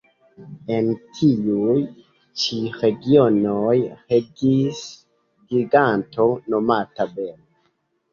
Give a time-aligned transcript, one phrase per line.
[0.75, 0.85] En
[1.17, 1.73] tiuj
[2.43, 3.75] ĉi regionoj
[4.13, 4.81] regis
[5.53, 7.37] giganto nomata Bel.